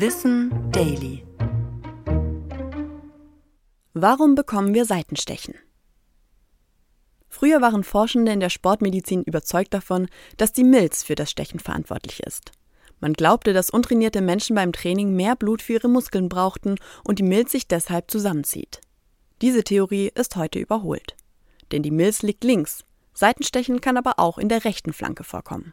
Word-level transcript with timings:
Wissen 0.00 0.52
Daily. 0.70 1.26
Warum 3.94 4.36
bekommen 4.36 4.72
wir 4.72 4.84
Seitenstechen? 4.84 5.56
Früher 7.28 7.60
waren 7.60 7.82
Forschende 7.82 8.30
in 8.30 8.38
der 8.38 8.48
Sportmedizin 8.48 9.24
überzeugt 9.24 9.74
davon, 9.74 10.06
dass 10.36 10.52
die 10.52 10.62
Milz 10.62 11.02
für 11.02 11.16
das 11.16 11.32
Stechen 11.32 11.58
verantwortlich 11.58 12.20
ist. 12.20 12.52
Man 13.00 13.12
glaubte, 13.12 13.52
dass 13.52 13.70
untrainierte 13.70 14.20
Menschen 14.20 14.54
beim 14.54 14.70
Training 14.70 15.16
mehr 15.16 15.34
Blut 15.34 15.62
für 15.62 15.72
ihre 15.72 15.88
Muskeln 15.88 16.28
brauchten 16.28 16.76
und 17.02 17.18
die 17.18 17.24
Milz 17.24 17.50
sich 17.50 17.66
deshalb 17.66 18.08
zusammenzieht. 18.08 18.80
Diese 19.42 19.64
Theorie 19.64 20.12
ist 20.14 20.36
heute 20.36 20.60
überholt. 20.60 21.16
Denn 21.72 21.82
die 21.82 21.90
Milz 21.90 22.22
liegt 22.22 22.44
links, 22.44 22.84
Seitenstechen 23.14 23.80
kann 23.80 23.96
aber 23.96 24.20
auch 24.20 24.38
in 24.38 24.48
der 24.48 24.64
rechten 24.64 24.92
Flanke 24.92 25.24
vorkommen. 25.24 25.72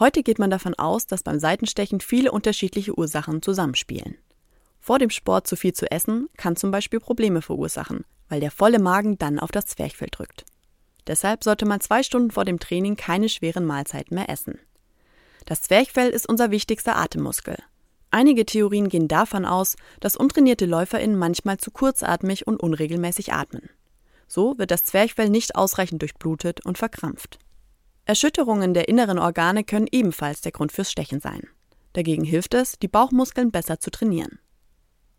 Heute 0.00 0.22
geht 0.22 0.38
man 0.38 0.48
davon 0.48 0.72
aus, 0.74 1.06
dass 1.06 1.22
beim 1.22 1.38
Seitenstechen 1.38 2.00
viele 2.00 2.32
unterschiedliche 2.32 2.98
Ursachen 2.98 3.42
zusammenspielen. 3.42 4.16
Vor 4.80 4.98
dem 4.98 5.10
Sport 5.10 5.46
zu 5.46 5.56
viel 5.56 5.74
zu 5.74 5.90
essen 5.90 6.30
kann 6.38 6.56
zum 6.56 6.70
Beispiel 6.70 7.00
Probleme 7.00 7.42
verursachen, 7.42 8.06
weil 8.30 8.40
der 8.40 8.50
volle 8.50 8.78
Magen 8.78 9.18
dann 9.18 9.38
auf 9.38 9.52
das 9.52 9.66
Zwerchfell 9.66 10.08
drückt. 10.10 10.46
Deshalb 11.06 11.44
sollte 11.44 11.66
man 11.66 11.82
zwei 11.82 12.02
Stunden 12.02 12.30
vor 12.30 12.46
dem 12.46 12.58
Training 12.58 12.96
keine 12.96 13.28
schweren 13.28 13.66
Mahlzeiten 13.66 14.14
mehr 14.14 14.30
essen. 14.30 14.58
Das 15.44 15.60
Zwerchfell 15.60 16.08
ist 16.08 16.26
unser 16.26 16.50
wichtigster 16.50 16.96
Atemmuskel. 16.96 17.58
Einige 18.10 18.46
Theorien 18.46 18.88
gehen 18.88 19.06
davon 19.06 19.44
aus, 19.44 19.76
dass 20.00 20.16
untrainierte 20.16 20.64
LäuferInnen 20.64 21.18
manchmal 21.18 21.58
zu 21.58 21.70
kurzatmig 21.70 22.46
und 22.46 22.58
unregelmäßig 22.58 23.34
atmen. 23.34 23.68
So 24.26 24.56
wird 24.56 24.70
das 24.70 24.84
Zwerchfell 24.84 25.28
nicht 25.28 25.56
ausreichend 25.56 26.00
durchblutet 26.00 26.64
und 26.64 26.78
verkrampft. 26.78 27.38
Erschütterungen 28.04 28.74
der 28.74 28.88
inneren 28.88 29.18
Organe 29.18 29.64
können 29.64 29.86
ebenfalls 29.90 30.40
der 30.40 30.52
Grund 30.52 30.72
fürs 30.72 30.90
Stechen 30.90 31.20
sein. 31.20 31.48
Dagegen 31.92 32.24
hilft 32.24 32.54
es, 32.54 32.78
die 32.78 32.88
Bauchmuskeln 32.88 33.50
besser 33.50 33.80
zu 33.80 33.90
trainieren. 33.90 34.38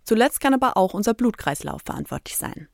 Zuletzt 0.04 0.40
kann 0.40 0.54
aber 0.54 0.78
auch 0.78 0.94
unser 0.94 1.14
Blutkreislauf 1.14 1.82
verantwortlich 1.86 2.38
sein. 2.38 2.68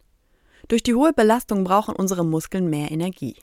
Durch 0.68 0.84
die 0.84 0.96
hohe 0.96 1.14
Belastung 1.14 1.64
brauchen 1.64 1.96
unsere 1.96 2.26
Muskeln 2.26 2.70
mehr 2.70 2.92
Energie. 2.92 3.36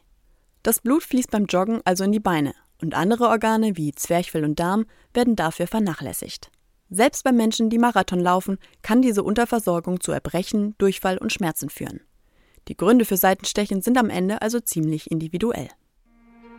Das 0.62 0.81
Blut 0.81 1.03
fließt 1.03 1.31
beim 1.31 1.47
Joggen 1.47 1.81
also 1.85 2.05
in 2.05 2.12
die 2.12 2.20
Beine 2.20 2.55
und 2.81 2.95
andere 2.95 3.29
Organe 3.29 3.77
wie 3.77 3.92
Zwerchfell 3.92 4.45
und 4.45 4.59
Darm 4.59 4.87
werden 5.12 5.37
dafür 5.37 5.67
vernachlässigt. 5.67 6.51
Selbst 6.91 7.25
bei 7.25 7.33
Menschen, 7.33 7.70
die 7.70 7.79
Marathon 7.79 8.20
laufen, 8.20 8.59
kann 8.83 9.03
diese 9.03 9.23
Unterversorgung 9.23 10.01
zu 10.01 10.12
Erbrechen, 10.12 10.75
Durchfall 10.79 11.19
und 11.19 11.33
Schmerzen 11.33 11.70
führen. 11.70 12.01
Die 12.69 12.77
Gründe 12.77 13.05
für 13.05 13.17
Seitenstechen 13.17 13.83
sind 13.83 13.98
am 13.98 14.11
Ende 14.11 14.42
also 14.42 14.61
ziemlich 14.61 15.11
individuell. 15.11 15.69